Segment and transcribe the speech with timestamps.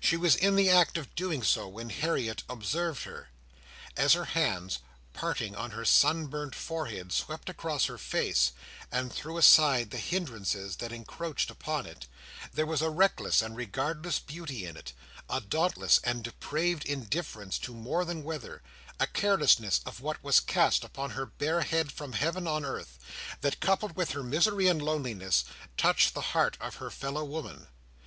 [0.00, 3.30] She was in the act of doing so, when Harriet observed her.
[3.96, 4.80] As her hands,
[5.14, 8.52] parting on her sunburnt forehead, swept across her face,
[8.90, 12.06] and threw aside the hindrances that encroached upon it,
[12.52, 14.92] there was a reckless and regardless beauty in it:
[15.30, 18.62] a dauntless and depraved indifference to more than weather:
[19.00, 22.98] a carelessness of what was cast upon her bare head from Heaven or earth:
[23.40, 25.44] that, coupled with her misery and loneliness,
[25.78, 27.68] touched the heart of her fellow woman.